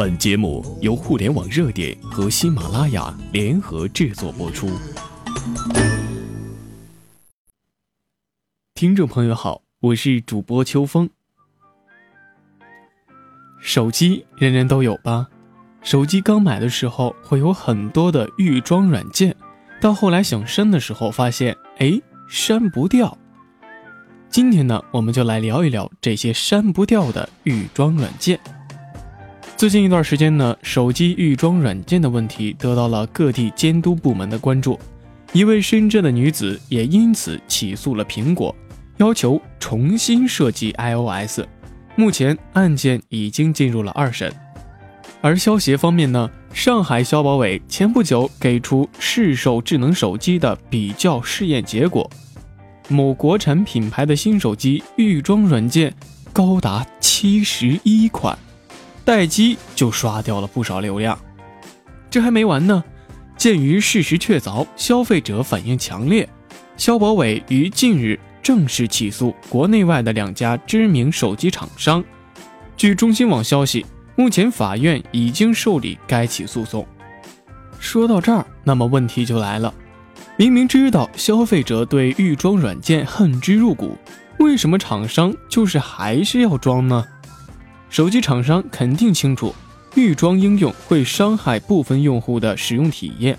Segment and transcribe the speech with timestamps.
[0.00, 4.66] 本节目由互联网热点和喜马拉雅联合制作播出。
[8.72, 11.10] 听众朋友好，我是主播秋风。
[13.60, 15.28] 手机人人都有吧？
[15.82, 19.36] 手机刚买的时候会有很多的预装软件，
[19.82, 23.18] 到后来想删的时候发现，哎，删不掉。
[24.30, 28.40] 今天呢，我们就来聊一聊这些删不掉的预装软件。
[29.60, 34.80] 最近一段时间呢，手机预装软件的问题得到了各地监督部门的关注。
[35.34, 38.56] 一位深圳的女子也因此起诉了苹果，
[38.96, 41.40] 要求重新设计 iOS。
[41.94, 44.32] 目前案件已经进入了二审。
[45.20, 52.10] 而消协方面呢，上海消保委前不久给出市售智能手机的比较试验结果。
[52.88, 55.92] 某国产品牌的新手机预装软件
[56.32, 58.38] 高达七十一款，
[59.04, 61.18] 待机就刷掉了不少流量。
[62.10, 62.82] 这还没完呢，
[63.36, 66.28] 鉴于事实确凿，消费者反应强烈，
[66.76, 72.02] 消保委于近日正式起诉国内外的两家知名手机厂商。
[72.76, 73.84] 据中新网消息，
[74.16, 76.86] 目前法院已经受理该起诉讼。
[77.78, 79.72] 说到这儿，那么问题就来了。
[80.36, 83.96] 明明知道消费者对预装软件恨之入骨，
[84.38, 87.06] 为什么厂商就是还是要装呢？
[87.90, 89.52] 手机厂商肯定清楚，
[89.96, 93.36] 预装应用会伤害部分用户的使用体验，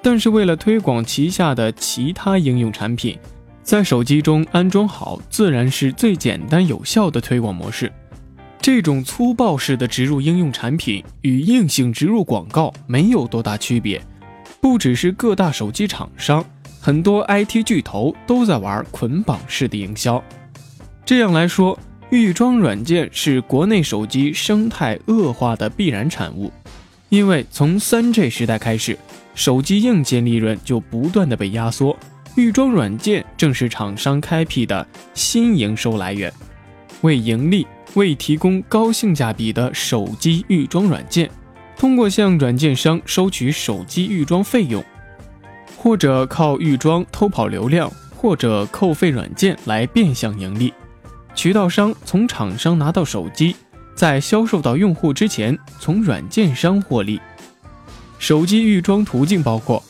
[0.00, 3.18] 但是为了推广旗下的其他应用产品，
[3.64, 7.92] 在手机中安装好自然是最简单有效的推广模式。
[8.60, 14.00] 这种粗暴式的植入应用产品与硬性植入广告没有多大区别。
[14.60, 16.44] 不只是各大手机厂商，
[16.80, 20.22] 很多 IT 巨头都在玩捆绑式的营销。
[21.04, 21.76] 这样来说，
[22.10, 26.52] 预装软件是国内手机生态恶化的必然产物。
[27.08, 28.98] 因为从 3G 时代开始，
[29.34, 31.96] 手机硬件利润就不断的被压缩，
[32.34, 36.32] 预装软件正是厂商开辟的新营收来源。
[37.02, 41.30] 为盈利，为提供高性价比的手机预装软件。
[41.76, 44.84] 通过向软件商收取手机预装费用，
[45.76, 50.74] 或者靠预装偷跑流量，或者扣费软件来变相盈利。
[51.34, 53.56] 渠道商从厂商拿到手机，
[53.94, 57.20] 在销售到用户之前，从软件商获利。
[58.18, 59.82] 手机预装途径包括：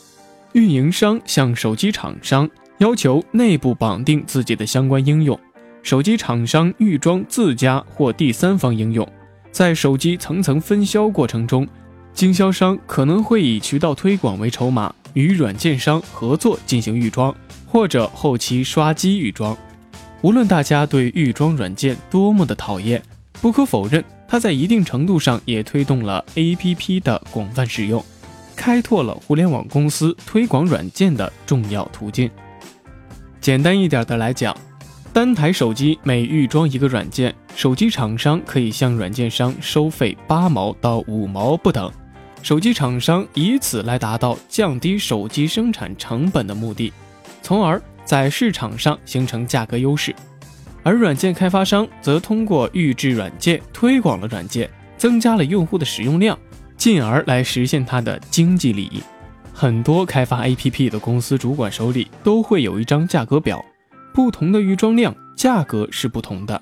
[0.53, 5.37] 运营商向手机厂商要求内部绑定自己的相关应用，
[5.83, 9.05] 手机厂商预装自家或第三方应用，
[9.51, 11.67] 在手机层层分销过程中。
[12.13, 17.33] 经销商可能会以渠道推广为筹码，与软件商合作进行预装，
[17.65, 19.57] 或者后期刷机预装。
[20.21, 23.01] 无论大家对预装软件多么的讨厌，
[23.41, 28.03] 不可否认，它在一定程度上也推动了 APP 的广泛使用，
[28.55, 32.29] 开拓了互联网公司推广软件的重要途径。
[33.39, 34.55] 简单一点的来讲，
[35.11, 41.91] 单台手机每预装一个软件，手机厂商可以向软件商收费八毛到五毛不等。
[42.43, 46.93] 手机厂商以此来达到降低手机生产成本的目的，
[47.41, 50.13] 从而在市场上形成价格优势；
[50.83, 56.37] 而软件开发商则通过预制软件推广了软件，增加了用户的使用量，
[56.77, 59.01] 进而来实现它的经济利益。
[59.53, 63.63] 很多开发 APP 的公司主管手里都会有一张价格表，
[64.13, 66.61] 不同的预装量价格是不同的，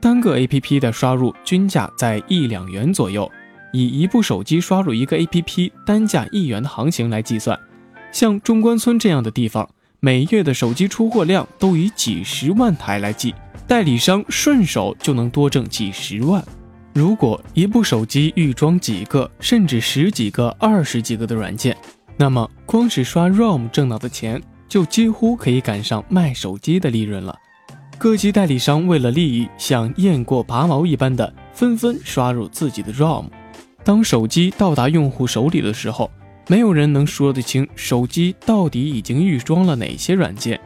[0.00, 3.30] 单个 APP 的刷入均价在一两元左右。
[3.72, 7.56] 以一部手机刷入一个 APP 单价一元的行情来计算，
[8.10, 9.68] 像中关村这样的地方，
[10.02, 13.34] 每月的手机出货量都以几十万台来计，
[13.66, 16.42] 代理商顺手就能多挣几十万。
[16.94, 21.76] 如果一部手机预装几个，甚至十几个、二十几个的软件，
[22.16, 27.38] 那么光是刷 ROM 挣到的钱，就几乎可以赶上卖手机的利润了。
[27.98, 33.26] 各级代理商为了利益，像雁过拔毛一般的纷纷刷入自己的 ROM。
[33.84, 36.10] 当手机到达用户手里的时候，
[36.50, 40.60] 没有人能说得清手机到底已经预装了哪些软件。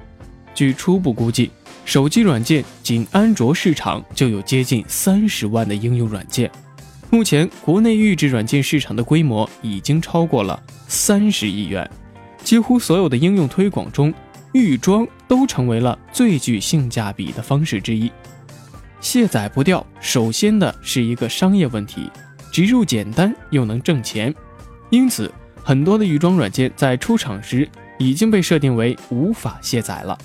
[0.55, 1.51] 据初步估计，
[1.85, 6.51] 手机软件仅安卓市场就有接近三十万的应用软件。
[7.11, 10.59] 目前，国内预制软件市场的规模已经超过了
[10.89, 11.87] 三十亿元，
[12.43, 14.11] 几乎所有的应用推广中，
[14.55, 18.11] 预装都成为了最具性价比的方式之一。
[19.03, 22.11] 卸载不掉，首先的是一个商业问题。
[22.51, 24.35] 植入简单又能挣钱，
[24.89, 25.31] 因此
[25.65, 27.67] 很多的预装软件在出厂时
[27.99, 30.17] 已经被设定为无法卸载了。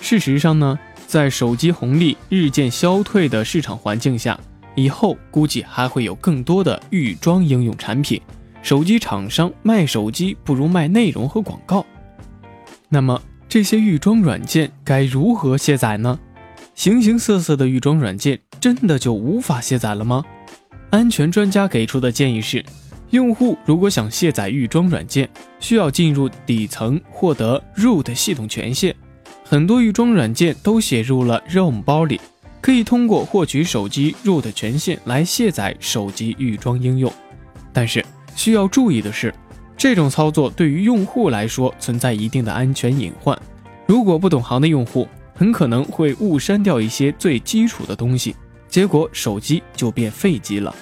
[0.00, 0.78] 事实上呢，
[1.08, 4.38] 在手机红利日渐消退的市场环境下，
[4.76, 8.22] 以后估计还会有更多的预装应用产品。
[8.62, 11.84] 手机厂商卖手机不如卖内容和广告。
[12.88, 16.18] 那么这些预装软件该如何卸载呢？
[16.74, 20.24] 形形色色的预装软件真的就无法卸载了吗？
[20.90, 22.64] 安全专家给出的建议是，
[23.10, 25.28] 用户如果想卸载预装软件，
[25.58, 28.94] 需要进入底层获得 root 系统权限。
[29.44, 32.20] 很多预装软件都写入了 ROM 包里，
[32.60, 37.12] 可以通过获取手机 root 权限来卸载手机预装应用。
[37.72, 38.04] 但是
[38.36, 39.34] 需要注意的是，
[39.76, 43.36] 这种操作对于用户来说存在一定的安全隐患。
[43.86, 48.36] 如果不懂行的用户，很可能会误删掉一些最基础的东西。
[48.68, 50.72] 结果手机就变废机了。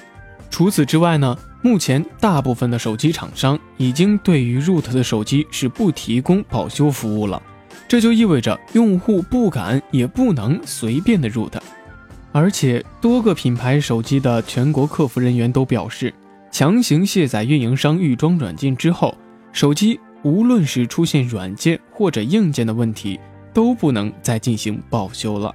[0.51, 7.43] 除此之外呢，目前大部分的手机厂商已经对于 root 的手机是不提供保修服务了，
[7.89, 11.53] 这就意味着用户不敢也不能随便的 root。
[12.31, 16.15] 而且多个品牌手机的全国客服人员都表示，
[16.53, 19.17] 强行卸载运营商预装软件之后，
[19.53, 23.19] 手机无论是出现软件或者硬件的问题，
[23.53, 25.53] 都不能再进行保修了。